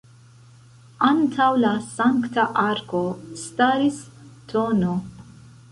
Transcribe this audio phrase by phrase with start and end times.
[1.09, 3.03] Antaŭ la Sankta Arko
[3.45, 4.05] staris
[4.55, 4.95] tn.